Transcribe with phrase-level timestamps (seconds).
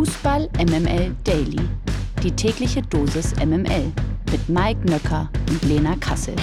[0.00, 1.60] Fußball MML Daily.
[2.22, 3.92] Die tägliche Dosis MML
[4.32, 6.34] mit Mike Nöcker und Lena Kassel.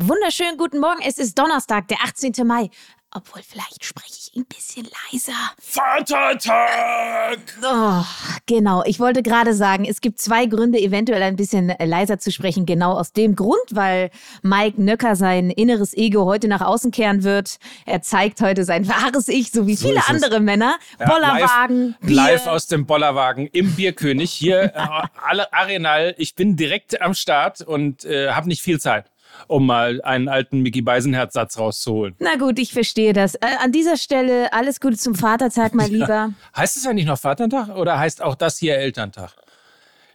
[0.00, 1.00] Wunderschönen guten Morgen.
[1.06, 2.44] Es ist Donnerstag, der 18.
[2.44, 2.70] Mai.
[3.14, 5.34] Obwohl, vielleicht spreche ich ein bisschen leiser.
[5.60, 7.38] Vatertag!
[7.62, 8.02] Oh,
[8.46, 8.82] genau.
[8.86, 12.64] Ich wollte gerade sagen, es gibt zwei Gründe, eventuell ein bisschen leiser zu sprechen.
[12.64, 14.10] Genau aus dem Grund, weil
[14.40, 17.58] Mike Nöcker sein inneres Ego heute nach außen kehren wird.
[17.84, 20.78] Er zeigt heute sein wahres Ich, so wie so viele andere Männer.
[20.98, 24.32] Ja, Bollerwagen, live, live, aus dem Bollerwagen im Bierkönig.
[24.32, 26.14] Hier, äh, alle Arenal.
[26.16, 29.11] Ich bin direkt am Start und äh, habe nicht viel Zeit
[29.46, 32.14] um mal einen alten Mickey Beisenherz-Satz rauszuholen.
[32.18, 33.34] Na gut, ich verstehe das.
[33.36, 36.08] Äh, an dieser Stelle alles Gute zum Vatertag, mein Lieber.
[36.08, 36.32] Ja.
[36.56, 39.32] Heißt es ja nicht noch Vatertag oder heißt auch das hier Elterntag?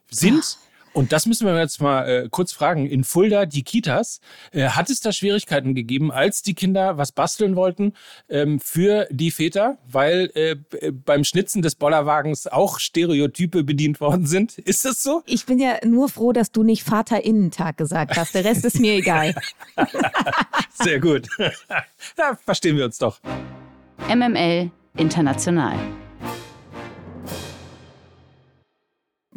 [0.09, 0.57] Sind.
[0.93, 2.87] Und das müssen wir jetzt mal äh, kurz fragen.
[2.87, 4.19] In Fulda, die Kitas,
[4.51, 7.93] äh, hat es da Schwierigkeiten gegeben, als die Kinder was basteln wollten
[8.29, 10.55] ähm, für die Väter, weil äh,
[10.91, 14.57] beim Schnitzen des Bollerwagens auch Stereotype bedient worden sind?
[14.57, 15.21] Ist das so?
[15.25, 18.33] Ich bin ja nur froh, dass du nicht Vaterinnentag gesagt hast.
[18.33, 19.35] Der Rest ist mir egal.
[20.73, 21.27] Sehr gut.
[22.15, 23.19] da verstehen wir uns doch.
[24.09, 25.77] MML International.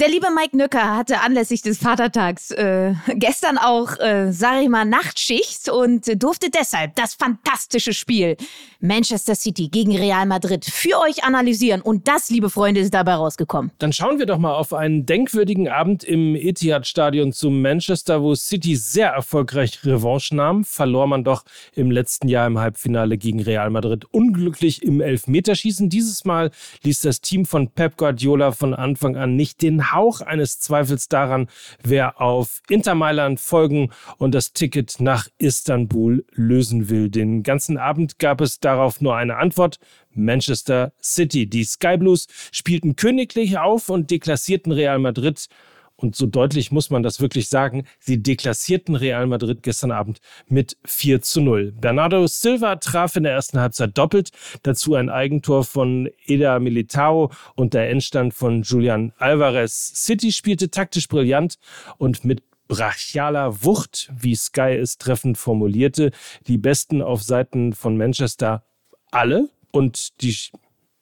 [0.01, 4.87] Der liebe Mike Nöcker hatte anlässlich des Vatertags äh, gestern auch, äh, sag ich mal,
[4.87, 8.39] Nachtschicht und durfte deshalb das fantastische Spiel
[8.81, 11.83] Manchester City gegen Real Madrid für euch analysieren.
[11.83, 13.73] Und das, liebe Freunde, ist dabei rausgekommen.
[13.77, 18.77] Dann schauen wir doch mal auf einen denkwürdigen Abend im Etihad-Stadion zu Manchester, wo City
[18.77, 20.65] sehr erfolgreich Revanche nahm.
[20.65, 25.91] Verlor man doch im letzten Jahr im Halbfinale gegen Real Madrid unglücklich im Elfmeterschießen.
[25.91, 26.53] Dieses Mal
[26.85, 31.49] ließ das Team von Pep Guardiola von Anfang an nicht den Hauch eines Zweifels daran,
[31.83, 37.09] wer auf Inter Mailand folgen und das Ticket nach Istanbul lösen will.
[37.09, 39.79] Den ganzen Abend gab es darauf nur eine Antwort.
[40.13, 41.47] Manchester City.
[41.47, 45.49] Die Sky Blues spielten königlich auf und deklassierten Real Madrid
[46.01, 50.77] und so deutlich muss man das wirklich sagen, sie deklassierten Real Madrid gestern Abend mit
[50.85, 51.73] 4 zu 0.
[51.73, 54.31] Bernardo Silva traf in der ersten Halbzeit doppelt,
[54.63, 59.93] dazu ein Eigentor von Eda Militao und der Endstand von Julian Alvarez.
[59.95, 61.57] City spielte taktisch brillant
[61.99, 66.13] und mit brachialer Wucht, wie Sky es treffend formulierte,
[66.47, 68.65] die Besten auf Seiten von Manchester
[69.11, 70.37] alle und die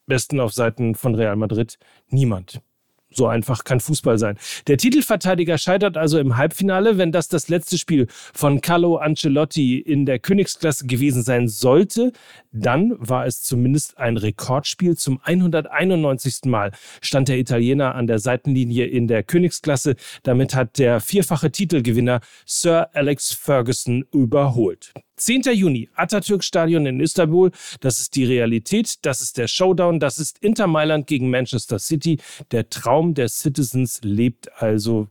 [0.06, 2.62] Besten auf Seiten von Real Madrid niemand.
[3.10, 4.38] So einfach kann Fußball sein.
[4.66, 6.98] Der Titelverteidiger scheitert also im Halbfinale.
[6.98, 12.12] Wenn das das letzte Spiel von Carlo Ancelotti in der Königsklasse gewesen sein sollte,
[12.52, 14.96] dann war es zumindest ein Rekordspiel.
[14.96, 16.44] Zum 191.
[16.44, 19.96] Mal stand der Italiener an der Seitenlinie in der Königsklasse.
[20.22, 24.92] Damit hat der vierfache Titelgewinner Sir Alex Ferguson überholt.
[25.18, 25.42] 10.
[25.52, 27.50] Juni, Atatürk-Stadion in Istanbul.
[27.80, 32.18] Das ist die Realität, das ist der Showdown, das ist Inter Mailand gegen Manchester City.
[32.50, 35.08] Der Traum der Citizens lebt also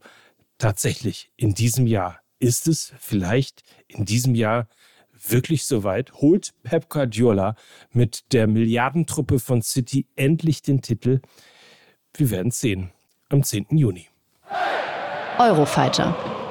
[0.57, 2.19] tatsächlich in diesem Jahr.
[2.39, 4.67] Ist es vielleicht in diesem Jahr
[5.27, 6.13] wirklich soweit?
[6.13, 7.55] Holt Pep Guardiola
[7.91, 11.21] mit der Milliardentruppe von City endlich den Titel?
[12.13, 12.91] Wir werden es sehen
[13.29, 13.67] am 10.
[13.71, 14.07] Juni.
[15.39, 16.46] Eurofighter.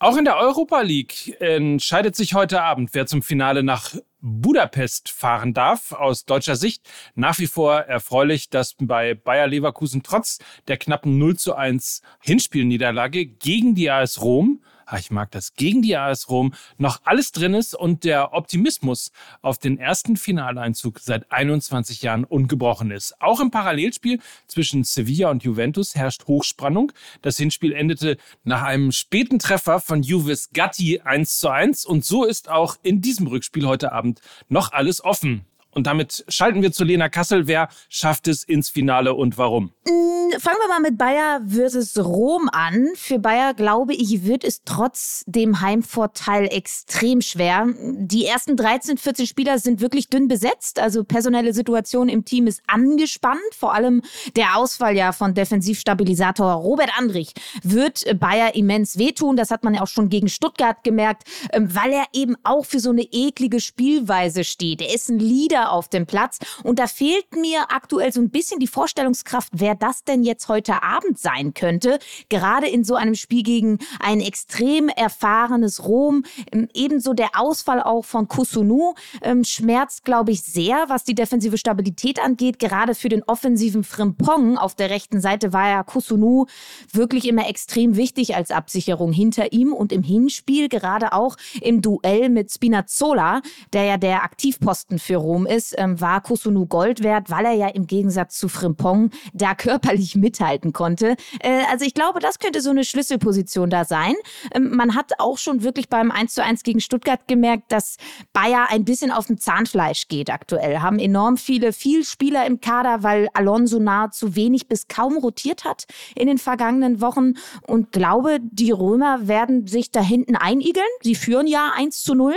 [0.00, 5.54] Auch in der Europa League entscheidet sich heute Abend, wer zum Finale nach Budapest fahren
[5.54, 5.90] darf.
[5.90, 10.38] Aus deutscher Sicht nach wie vor erfreulich, dass bei Bayer Leverkusen trotz
[10.68, 15.82] der knappen 0 zu 1 Hinspielniederlage gegen die AS Rom ah, ich mag das, gegen
[15.82, 19.12] die AS Rom noch alles drin ist und der Optimismus
[19.42, 23.20] auf den ersten Finaleinzug seit 21 Jahren ungebrochen ist.
[23.20, 26.92] Auch im Parallelspiel zwischen Sevilla und Juventus herrscht Hochspannung.
[27.22, 32.24] Das Hinspiel endete nach einem späten Treffer von Juves Gatti 1 zu 1 und so
[32.24, 35.44] ist auch in diesem Rückspiel heute Abend noch alles offen.
[35.78, 37.46] Und damit schalten wir zu Lena Kassel.
[37.46, 39.66] Wer schafft es ins Finale und warum?
[39.86, 42.88] Mm, fangen wir mal mit Bayer versus Rom an.
[42.96, 47.68] Für Bayer, glaube ich, wird es trotz dem Heimvorteil extrem schwer.
[47.78, 50.80] Die ersten 13, 14 Spieler sind wirklich dünn besetzt.
[50.80, 53.38] Also personelle Situation im Team ist angespannt.
[53.56, 54.02] Vor allem
[54.34, 59.36] der Ausfall ja von Defensivstabilisator Robert Andrich wird Bayer immens wehtun.
[59.36, 61.22] Das hat man ja auch schon gegen Stuttgart gemerkt,
[61.52, 64.82] ähm, weil er eben auch für so eine eklige Spielweise steht.
[64.82, 66.38] Er ist ein Leader auf dem Platz.
[66.62, 70.82] Und da fehlt mir aktuell so ein bisschen die Vorstellungskraft, wer das denn jetzt heute
[70.82, 71.98] Abend sein könnte.
[72.28, 76.24] Gerade in so einem Spiel gegen ein extrem erfahrenes Rom.
[76.52, 81.58] Ähm, ebenso der Ausfall auch von Kusunu ähm, schmerzt, glaube ich, sehr, was die defensive
[81.58, 82.58] Stabilität angeht.
[82.58, 86.46] Gerade für den offensiven Frimpong auf der rechten Seite war ja Kusunu
[86.92, 92.28] wirklich immer extrem wichtig als Absicherung hinter ihm und im Hinspiel, gerade auch im Duell
[92.28, 93.42] mit Spinazzola,
[93.72, 97.68] der ja der Aktivposten für Rom ist, ähm, war Kusunu Gold wert, weil er ja
[97.68, 101.16] im Gegensatz zu Frimpong da körperlich mithalten konnte.
[101.40, 104.14] Äh, also ich glaube, das könnte so eine Schlüsselposition da sein.
[104.54, 107.96] Ähm, man hat auch schon wirklich beim 1 zu 1 gegen Stuttgart gemerkt, dass
[108.32, 110.80] Bayer ein bisschen auf dem Zahnfleisch geht aktuell.
[110.80, 115.86] Haben enorm viele, viel Spieler im Kader, weil Alonso nahezu wenig bis kaum rotiert hat
[116.14, 117.34] in den vergangenen Wochen.
[117.66, 120.86] Und glaube, die Römer werden sich da hinten einigeln.
[121.02, 122.34] Sie führen ja 1 zu 0.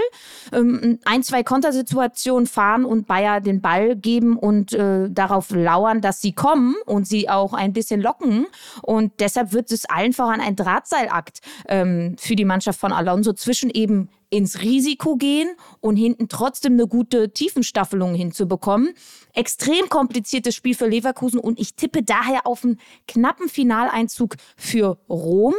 [0.53, 6.21] Ähm, ein, zwei Kontersituationen fahren und Bayer den Ball geben und äh, darauf lauern, dass
[6.21, 8.47] sie kommen und sie auch ein bisschen locken.
[8.81, 13.69] Und deshalb wird es allen voran ein Drahtseilakt ähm, für die Mannschaft von Alonso zwischen
[13.69, 15.49] eben ins Risiko gehen
[15.81, 18.93] und hinten trotzdem eine gute Tiefenstaffelung hinzubekommen.
[19.33, 25.53] Extrem kompliziertes Spiel für Leverkusen und ich tippe daher auf einen knappen Finaleinzug für Rom.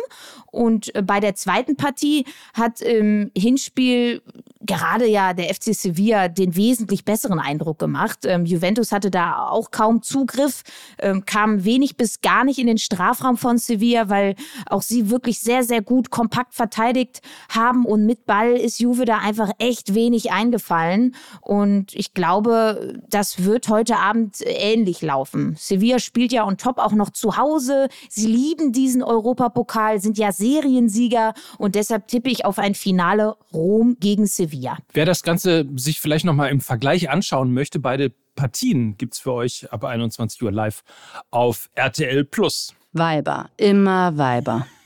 [0.51, 2.25] Und äh, bei der zweiten Partie
[2.55, 4.23] hat im Hinspiel
[4.61, 8.21] gerade ja der FC Sevilla den wesentlich besseren Eindruck gemacht.
[8.25, 10.63] Ähm, Juventus hatte da auch kaum Zugriff,
[10.99, 14.35] ähm, kam wenig bis gar nicht in den Strafraum von Sevilla, weil
[14.67, 19.19] auch sie wirklich sehr, sehr gut kompakt verteidigt haben und mit Ball ist Juve da
[19.19, 21.15] einfach echt wenig eingefallen.
[21.41, 25.57] Und ich glaube, das wird heute Abend ähnlich laufen.
[25.59, 27.89] Sevilla spielt ja on top auch noch zu Hause.
[28.09, 33.97] Sie lieben diesen Europapokal, sind ja Seriensieger und deshalb tippe ich auf ein Finale Rom
[34.01, 34.79] gegen Sevilla.
[34.93, 39.33] Wer das Ganze sich vielleicht nochmal im Vergleich anschauen möchte, beide Partien gibt es für
[39.33, 40.83] euch ab 21 Uhr live
[41.31, 42.75] auf RTL Plus.
[42.93, 44.67] Weiber, immer Weiber.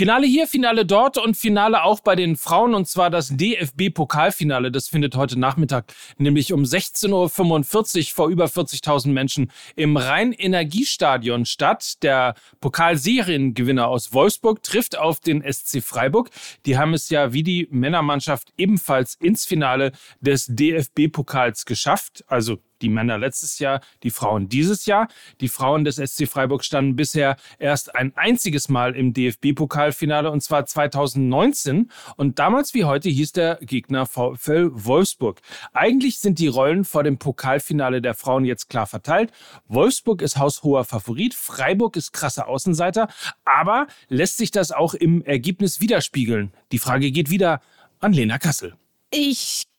[0.00, 4.70] Finale hier, Finale dort und Finale auch bei den Frauen und zwar das DFB-Pokalfinale.
[4.70, 12.02] Das findet heute Nachmittag nämlich um 16.45 Uhr vor über 40.000 Menschen im Rhein-Energiestadion statt.
[12.02, 16.30] Der Pokalseriengewinner aus Wolfsburg trifft auf den SC Freiburg.
[16.64, 19.92] Die haben es ja wie die Männermannschaft ebenfalls ins Finale
[20.22, 22.24] des DFB-Pokals geschafft.
[22.26, 25.08] Also die Männer letztes Jahr, die Frauen dieses Jahr.
[25.40, 30.66] Die Frauen des SC Freiburg standen bisher erst ein einziges Mal im DFB-Pokalfinale und zwar
[30.66, 31.90] 2019.
[32.16, 35.40] Und damals wie heute hieß der Gegner VfL Wolfsburg.
[35.72, 39.32] Eigentlich sind die Rollen vor dem Pokalfinale der Frauen jetzt klar verteilt.
[39.68, 43.08] Wolfsburg ist haushoher Favorit, Freiburg ist krasser Außenseiter,
[43.44, 46.52] aber lässt sich das auch im Ergebnis widerspiegeln?
[46.72, 47.60] Die Frage geht wieder
[48.00, 48.74] an Lena Kassel.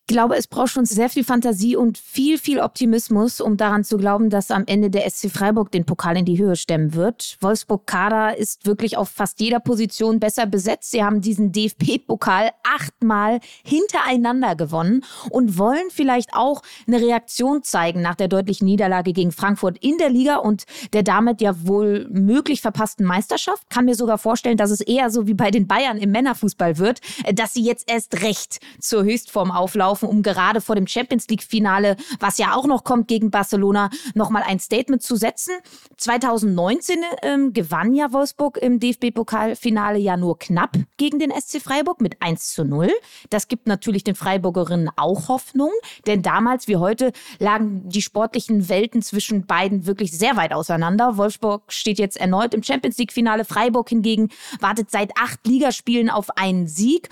[0.08, 3.98] Ich glaube, es braucht schon sehr viel Fantasie und viel, viel Optimismus, um daran zu
[3.98, 7.38] glauben, dass am Ende der SC Freiburg den Pokal in die Höhe stemmen wird.
[7.40, 10.92] Wolfsburg Kader ist wirklich auf fast jeder Position besser besetzt.
[10.92, 18.16] Sie haben diesen DFB-Pokal achtmal hintereinander gewonnen und wollen vielleicht auch eine Reaktion zeigen nach
[18.16, 23.06] der deutlichen Niederlage gegen Frankfurt in der Liga und der damit ja wohl möglich verpassten
[23.06, 23.70] Meisterschaft.
[23.70, 27.00] Kann mir sogar vorstellen, dass es eher so wie bei den Bayern im Männerfußball wird,
[27.34, 31.98] dass sie jetzt erst recht zur Höchstform auflaufen laufen, um gerade vor dem Champions League-Finale,
[32.20, 35.54] was ja auch noch kommt gegen Barcelona, nochmal ein Statement zu setzen.
[35.98, 42.22] 2019 ähm, gewann ja Wolfsburg im DFB-Pokalfinale ja nur knapp gegen den SC Freiburg mit
[42.22, 42.90] 1 zu 0.
[43.30, 45.72] Das gibt natürlich den Freiburgerinnen auch Hoffnung,
[46.08, 51.18] denn damals wie heute lagen die sportlichen Welten zwischen beiden wirklich sehr weit auseinander.
[51.18, 53.44] Wolfsburg steht jetzt erneut im Champions League-Finale.
[53.44, 54.30] Freiburg hingegen
[54.62, 57.10] wartet seit acht Ligaspielen auf einen Sieg.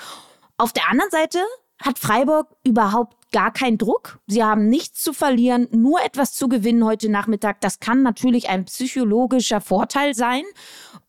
[0.58, 1.40] Auf der anderen Seite
[1.82, 4.20] hat Freiburg überhaupt gar keinen Druck.
[4.28, 7.62] Sie haben nichts zu verlieren, nur etwas zu gewinnen heute Nachmittag.
[7.62, 10.44] Das kann natürlich ein psychologischer Vorteil sein.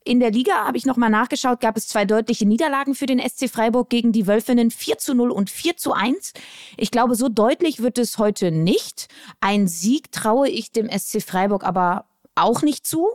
[0.04, 3.49] In der Liga habe ich nochmal nachgeschaut, gab es zwei deutliche Niederlagen für den SC
[3.50, 6.33] Freiburg gegen die Wölfinnen 4 zu 0 und 4 zu 1.
[6.76, 9.09] Ich glaube, so deutlich wird es heute nicht.
[9.40, 13.09] Ein Sieg traue ich dem SC Freiburg aber auch nicht zu.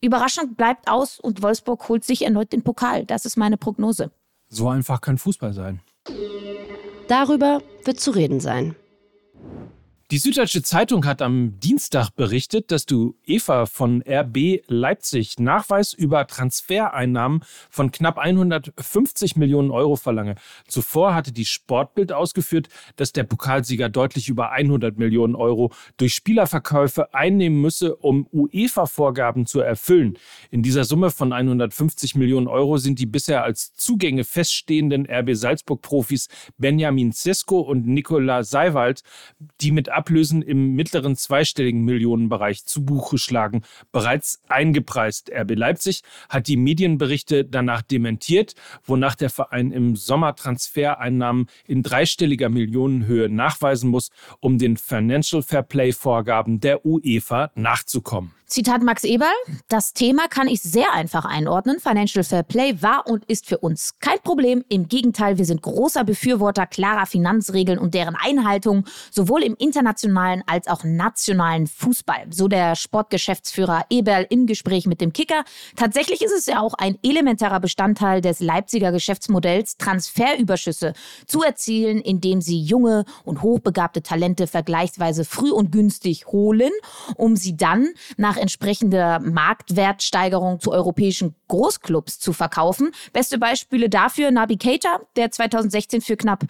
[0.00, 3.04] Überraschung bleibt aus und Wolfsburg holt sich erneut den Pokal.
[3.04, 4.10] Das ist meine Prognose.
[4.48, 5.80] So einfach kann Fußball sein.
[7.10, 8.76] Darüber wird zu reden sein.
[10.10, 16.26] Die Süddeutsche Zeitung hat am Dienstag berichtet, dass du Eva von RB Leipzig Nachweis über
[16.26, 20.34] Transfereinnahmen von knapp 150 Millionen Euro verlange.
[20.66, 27.14] Zuvor hatte die Sportbild ausgeführt, dass der Pokalsieger deutlich über 100 Millionen Euro durch Spielerverkäufe
[27.14, 30.18] einnehmen müsse, um UEFA-Vorgaben zu erfüllen.
[30.50, 36.26] In dieser Summe von 150 Millionen Euro sind die bisher als Zugänge feststehenden RB Salzburg-Profis
[36.58, 39.04] Benjamin Sesko und Nikola Seiwald,
[39.60, 43.60] die mit Ablösen im mittleren zweistelligen Millionenbereich zu Buche schlagen,
[43.92, 45.30] bereits eingepreist.
[45.30, 52.48] RB Leipzig hat die Medienberichte danach dementiert, wonach der Verein im Sommer Transfereinnahmen in dreistelliger
[52.48, 54.08] Millionenhöhe nachweisen muss,
[54.40, 58.32] um den Financial Fair Play Vorgaben der UEFA nachzukommen.
[58.50, 59.28] Zitat Max Eberl,
[59.68, 61.78] das Thema kann ich sehr einfach einordnen.
[61.78, 64.64] Financial Fair Play war und ist für uns kein Problem.
[64.68, 70.66] Im Gegenteil, wir sind großer Befürworter klarer Finanzregeln und deren Einhaltung, sowohl im internationalen als
[70.66, 72.26] auch nationalen Fußball.
[72.30, 75.44] So der Sportgeschäftsführer Eberl im Gespräch mit dem Kicker.
[75.76, 80.94] Tatsächlich ist es ja auch ein elementarer Bestandteil des Leipziger Geschäftsmodells, Transferüberschüsse
[81.28, 86.72] zu erzielen, indem sie junge und hochbegabte Talente vergleichsweise früh und günstig holen,
[87.14, 92.92] um sie dann nach entsprechender Marktwertsteigerung zu europäischen Großclubs zu verkaufen.
[93.12, 96.44] Beste Beispiele dafür Nabi Keita, der 2016 für knapp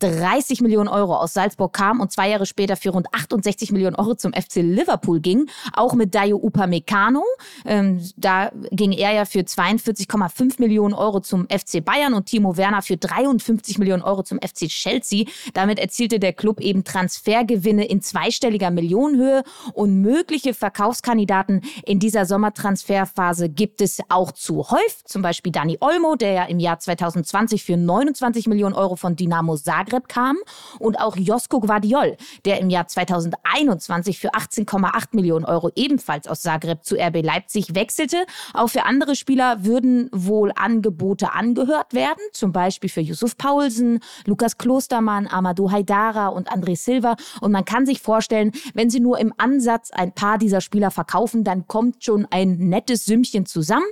[0.00, 4.14] 30 Millionen Euro aus Salzburg kam und zwei Jahre später für rund 68 Millionen Euro
[4.14, 5.48] zum FC Liverpool ging.
[5.72, 7.22] Auch mit Dayo Upamecano.
[7.64, 12.82] Ähm, da ging er ja für 42,5 Millionen Euro zum FC Bayern und Timo Werner
[12.82, 15.26] für 53 Millionen Euro zum FC Chelsea.
[15.54, 19.44] Damit erzielte der Club eben Transfergewinne in zweistelliger Millionenhöhe
[19.74, 25.04] und mögliche Verkaufskandidaten in dieser Sommertransferphase gibt es auch zuhäuf.
[25.04, 29.56] Zum Beispiel Dani Olmo, der ja im Jahr 2020 für 29 Millionen Euro von Dynamo
[29.56, 30.36] Zagreb kam
[30.78, 36.84] und auch Josko Guardiol, der im Jahr 2021 für 18,8 Millionen Euro ebenfalls aus Zagreb
[36.84, 38.24] zu RB Leipzig wechselte.
[38.54, 44.58] Auch für andere Spieler würden wohl Angebote angehört werden, zum Beispiel für Yusuf Paulsen, Lukas
[44.58, 47.16] Klostermann, Amadou Haidara und André Silva.
[47.40, 51.42] Und man kann sich vorstellen, wenn sie nur im Ansatz ein paar dieser Spieler verkaufen,
[51.42, 53.86] dann kommt schon ein nettes Sümmchen zusammen.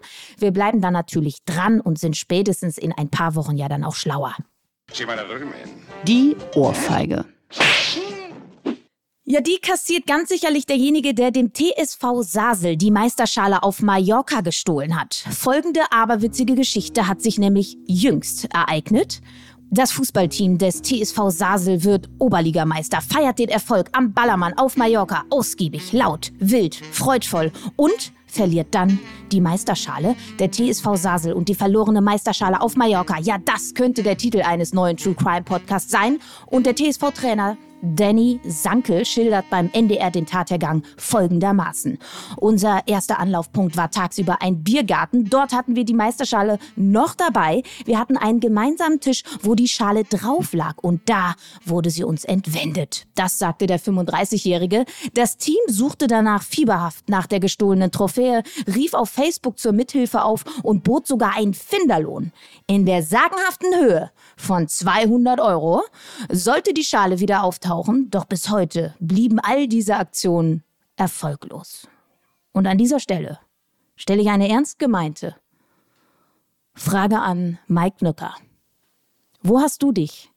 [0.45, 3.95] Wir bleiben dann natürlich dran und sind spätestens in ein paar Wochen ja dann auch
[3.95, 4.37] schlauer.
[6.07, 7.25] Die Ohrfeige.
[9.25, 15.01] Ja, die kassiert ganz sicherlich derjenige, der dem TSV Sasel die Meisterschale auf Mallorca gestohlen
[15.01, 15.15] hat.
[15.15, 19.23] Folgende aberwitzige Geschichte hat sich nämlich jüngst ereignet.
[19.71, 25.95] Das Fußballteam des TSV Sasel wird Oberligameister, feiert den Erfolg am Ballermann auf Mallorca ausgiebig,
[25.95, 28.99] laut, wild, freudvoll und verliert dann
[29.33, 30.17] die Meisterschale.
[30.39, 33.19] Der TSV Sasel und die verlorene Meisterschale auf Mallorca.
[33.21, 36.19] Ja, das könnte der Titel eines neuen True Crime Podcasts sein.
[36.47, 41.99] Und der TSV-Trainer Danny Sanke schildert beim NDR den Tathergang folgendermaßen.
[42.37, 45.29] Unser erster Anlaufpunkt war tagsüber ein Biergarten.
[45.29, 47.63] Dort hatten wir die Meisterschale noch dabei.
[47.85, 52.25] Wir hatten einen gemeinsamen Tisch, wo die Schale drauf lag und da wurde sie uns
[52.25, 53.07] entwendet.
[53.15, 54.87] Das sagte der 35-Jährige.
[55.13, 60.45] Das Team suchte danach fieberhaft nach der gestohlenen Trophäe, rief auf Facebook zur Mithilfe auf
[60.63, 62.33] und bot sogar einen Finderlohn.
[62.67, 65.83] In der sagenhaften Höhe von 200 Euro
[66.31, 70.63] sollte die Schale wieder auftauchen auftauchen, doch bis heute blieben all diese Aktionen
[70.97, 71.89] erfolglos.
[72.53, 73.39] Und an dieser Stelle
[73.97, 75.35] stelle ich eine ernst gemeinte
[76.75, 78.35] Frage an Mike Nücker.
[79.43, 80.31] Wo hast du dich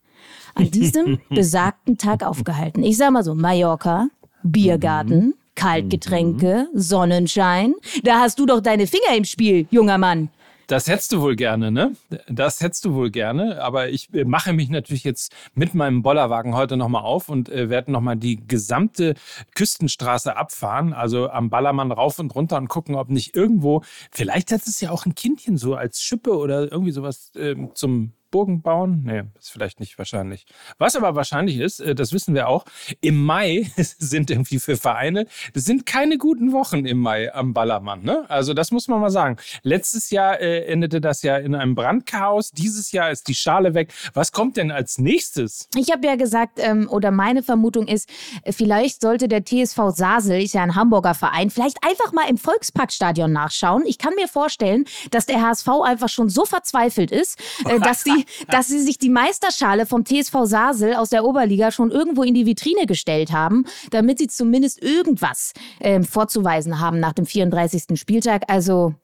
[0.56, 2.84] an diesem besagten Tag aufgehalten?
[2.84, 4.08] Ich sag mal so, Mallorca,
[4.44, 7.74] Biergarten, Kaltgetränke, Sonnenschein.
[8.03, 10.29] Da hast du doch deine Finger im Spiel, junger Mann.
[10.68, 11.96] Das hättest du wohl gerne, ne?
[12.28, 13.64] Das hättest du wohl gerne.
[13.64, 17.70] Aber ich äh, mache mich natürlich jetzt mit meinem Bollerwagen heute nochmal auf und äh,
[17.70, 19.16] werde nochmal die gesamte
[19.56, 20.92] Küstenstraße abfahren.
[20.92, 23.82] Also am Ballermann rauf und runter und gucken, ob nicht irgendwo,
[24.12, 28.12] vielleicht hat es ja auch ein Kindchen so als Schippe oder irgendwie sowas äh, zum
[28.38, 29.01] Burgen bauen?
[29.03, 30.46] Nee, ist vielleicht nicht wahrscheinlich.
[30.77, 32.65] Was aber wahrscheinlich ist, das wissen wir auch,
[33.01, 35.25] im Mai sind irgendwie für Vereine,
[35.56, 38.03] das sind keine guten Wochen im Mai am Ballermann.
[38.03, 38.29] Ne?
[38.29, 39.38] Also das muss man mal sagen.
[39.63, 42.51] Letztes Jahr äh, endete das ja in einem Brandchaos.
[42.51, 43.91] Dieses Jahr ist die Schale weg.
[44.13, 45.67] Was kommt denn als nächstes?
[45.75, 48.08] Ich habe ja gesagt, ähm, oder meine Vermutung ist,
[48.48, 53.32] vielleicht sollte der TSV Sasel, ist ja ein Hamburger Verein, vielleicht einfach mal im Volksparkstadion
[53.32, 53.82] nachschauen.
[53.88, 57.39] Ich kann mir vorstellen, dass der HSV einfach schon so verzweifelt ist,
[57.82, 62.24] dass sie dass sie sich die Meisterschale vom TSV Sasel aus der Oberliga schon irgendwo
[62.24, 68.00] in die Vitrine gestellt haben, damit sie zumindest irgendwas äh, vorzuweisen haben nach dem 34.
[68.00, 68.44] Spieltag.
[68.48, 68.96] Also,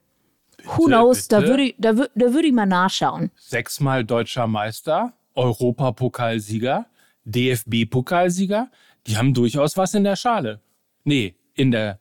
[0.63, 1.27] who knows?
[1.27, 1.41] Bitte?
[1.41, 3.31] Da würde ich, da, da würd ich mal nachschauen.
[3.35, 6.85] Sechsmal deutscher Meister, Europapokalsieger,
[7.25, 8.69] DFB-Pokalsieger.
[9.07, 10.61] Die haben durchaus was in der Schale.
[11.03, 11.99] Nee, in der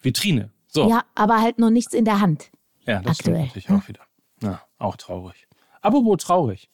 [0.00, 0.50] Vitrine.
[0.66, 0.88] So.
[0.88, 2.50] Ja, aber halt noch nichts in der Hand.
[2.86, 3.46] Ja, das aktuell.
[3.46, 4.00] stimmt natürlich auch wieder.
[4.42, 5.46] Ja, auch traurig.
[5.84, 6.70] Apropos traurig.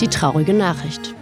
[0.00, 1.14] Die traurige Nachricht.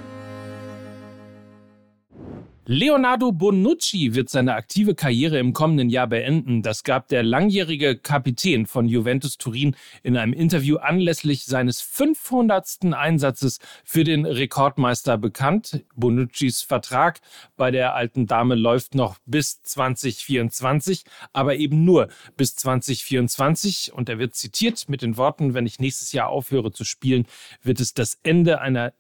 [2.65, 6.63] Leonardo Bonucci wird seine aktive Karriere im kommenden Jahr beenden.
[6.63, 12.93] Das gab der langjährige Kapitän von Juventus Turin in einem Interview anlässlich seines 500.
[12.93, 15.85] Einsatzes für den Rekordmeister bekannt.
[15.97, 17.21] Bonuccis Vertrag
[17.57, 21.03] bei der alten Dame läuft noch bis 2024,
[21.33, 23.93] aber eben nur bis 2024.
[23.93, 27.27] Und er wird zitiert mit den Worten, wenn ich nächstes Jahr aufhöre zu spielen,
[27.65, 28.93] wird es das Ende einer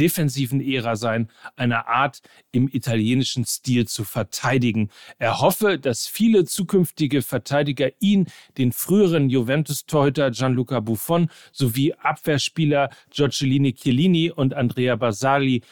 [0.00, 4.88] defensiven Ära sein, eine Art im italienischen Stil zu verteidigen.
[5.18, 8.26] Er hoffe, dass viele zukünftige Verteidiger ihn,
[8.56, 15.62] den früheren Juventus-Torhüter Gianluca Buffon sowie Abwehrspieler Giorgellini Chiellini und Andrea Basali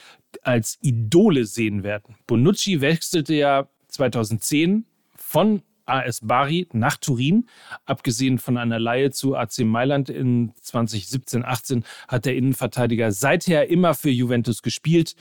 [0.42, 2.16] als Idole sehen werden.
[2.26, 4.84] Bonucci wechselte ja 2010
[5.16, 7.46] von AS Bari nach Turin.
[7.86, 14.10] Abgesehen von einer Laie zu AC Mailand in 2017-18 hat der Innenverteidiger seither immer für
[14.10, 15.16] Juventus gespielt.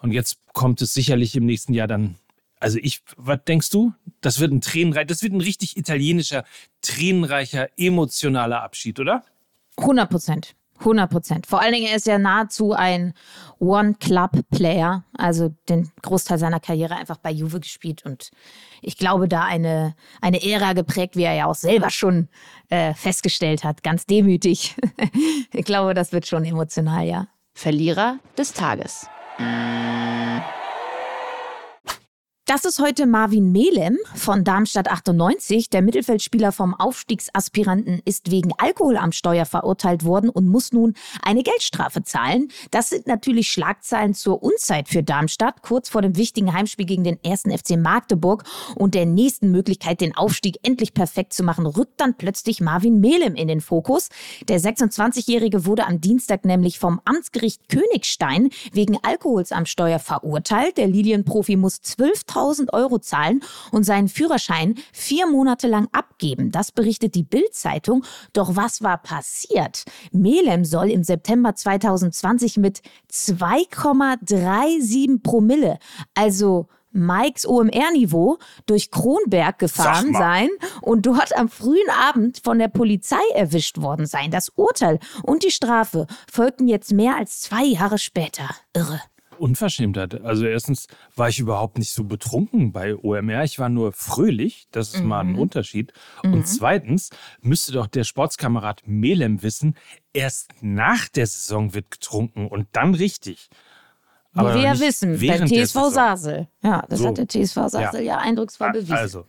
[0.00, 2.16] Und jetzt kommt es sicherlich im nächsten Jahr dann.
[2.60, 3.92] Also ich, was denkst du?
[4.20, 6.44] Das wird ein tränenreich, das wird ein richtig italienischer,
[6.80, 9.24] tränenreicher, emotionaler Abschied, oder?
[9.78, 10.54] 100 Prozent.
[10.82, 11.46] 100 Prozent.
[11.46, 13.14] Vor allen Dingen, er ist ja nahezu ein
[13.58, 18.30] One-Club-Player, also den Großteil seiner Karriere einfach bei Juve gespielt und
[18.80, 22.28] ich glaube, da eine, eine Ära geprägt, wie er ja auch selber schon
[22.68, 24.76] äh, festgestellt hat, ganz demütig.
[25.52, 27.28] ich glaube, das wird schon emotional, ja.
[27.54, 29.06] Verlierer des Tages.
[32.52, 35.70] Das ist heute Marvin Melem von Darmstadt 98.
[35.70, 40.92] Der Mittelfeldspieler vom Aufstiegsaspiranten ist wegen Alkohol am Steuer verurteilt worden und muss nun
[41.22, 42.48] eine Geldstrafe zahlen.
[42.70, 47.18] Das sind natürlich Schlagzeilen zur Unzeit für Darmstadt, kurz vor dem wichtigen Heimspiel gegen den
[47.24, 48.44] ersten FC Magdeburg
[48.74, 53.34] und der nächsten Möglichkeit, den Aufstieg endlich perfekt zu machen, rückt dann plötzlich Marvin Melem
[53.34, 54.10] in den Fokus.
[54.48, 60.76] Der 26-Jährige wurde am Dienstag nämlich vom Amtsgericht Königstein wegen Alkohols am Steuer verurteilt.
[60.76, 66.50] Der Lilienprofi muss 12 1000 Euro zahlen und seinen Führerschein vier Monate lang abgeben.
[66.50, 68.04] Das berichtet die Bild-Zeitung.
[68.32, 69.84] Doch was war passiert?
[70.10, 75.78] Melem soll im September 2020 mit 2,37 Promille,
[76.14, 80.50] also Mikes OMR-Niveau durch Kronberg gefahren sein
[80.82, 84.30] und dort am frühen Abend von der Polizei erwischt worden sein.
[84.30, 88.50] Das Urteil und die Strafe folgten jetzt mehr als zwei Jahre später.
[88.74, 89.00] Irre.
[89.38, 90.22] Unverschämtheit.
[90.22, 90.86] Also erstens
[91.16, 93.44] war ich überhaupt nicht so betrunken bei OMR.
[93.44, 94.66] Ich war nur fröhlich.
[94.70, 95.08] Das ist mhm.
[95.08, 95.38] mal ein mhm.
[95.38, 95.92] Unterschied.
[96.22, 96.34] Mhm.
[96.34, 97.10] Und zweitens
[97.40, 99.76] müsste doch der Sportskamerad Melem wissen,
[100.12, 103.48] erst nach der Saison wird getrunken und dann richtig.
[104.34, 106.48] Aber wir wissen, beim TSV Sasel.
[106.62, 107.08] Ja, das so.
[107.08, 108.94] hat der TSV Sasel ja, ja eindrucksvoll bewiesen.
[108.94, 109.26] Also,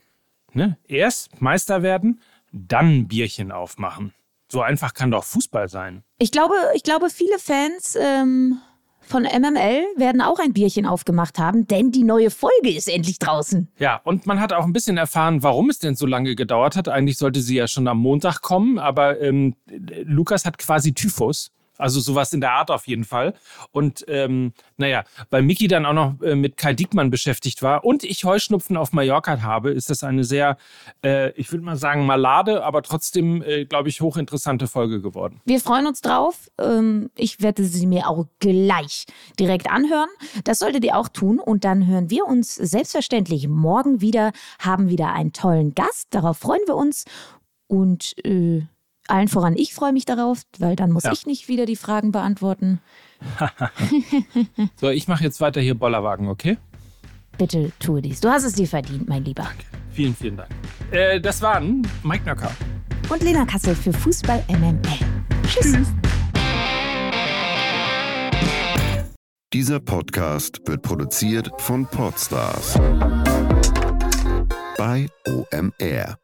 [0.52, 2.20] ne, erst Meister werden,
[2.52, 4.14] dann Bierchen aufmachen.
[4.48, 6.04] So einfach kann doch Fußball sein.
[6.18, 8.60] Ich glaube, ich glaube viele Fans ähm,
[9.06, 13.68] von MML werden auch ein Bierchen aufgemacht haben, denn die neue Folge ist endlich draußen.
[13.78, 16.88] Ja, und man hat auch ein bisschen erfahren, warum es denn so lange gedauert hat.
[16.88, 19.54] Eigentlich sollte sie ja schon am Montag kommen, aber ähm,
[20.04, 21.50] Lukas hat quasi Typhus.
[21.78, 23.34] Also sowas in der Art auf jeden Fall.
[23.72, 28.04] Und ähm, naja, weil Miki dann auch noch äh, mit Kai Diekmann beschäftigt war und
[28.04, 30.56] ich Heuschnupfen auf Mallorca habe, ist das eine sehr,
[31.04, 35.40] äh, ich würde mal sagen, malade, aber trotzdem, äh, glaube ich, hochinteressante Folge geworden.
[35.44, 36.50] Wir freuen uns drauf.
[36.58, 39.06] Ähm, ich werde sie mir auch gleich
[39.38, 40.08] direkt anhören.
[40.44, 41.38] Das solltet ihr auch tun.
[41.38, 46.08] Und dann hören wir uns selbstverständlich morgen wieder, haben wieder einen tollen Gast.
[46.10, 47.04] Darauf freuen wir uns.
[47.66, 48.62] Und äh,
[49.08, 51.12] allen voran, ich freue mich darauf, weil dann muss ja.
[51.12, 52.80] ich nicht wieder die Fragen beantworten.
[54.76, 56.58] so, ich mache jetzt weiter hier Bollerwagen, okay?
[57.38, 58.20] Bitte tue dies.
[58.20, 59.42] Du hast es dir verdient, mein Lieber.
[59.44, 59.64] Danke.
[59.90, 60.50] Vielen, vielen Dank.
[60.90, 62.50] Äh, das waren Mike Nöcker.
[63.08, 64.80] Und Lena Kassel für Fußball MML.
[65.46, 65.72] Tschüss.
[65.72, 65.88] Tschüss.
[69.52, 72.74] Dieser Podcast wird produziert von Podstars
[74.76, 76.23] bei OMR.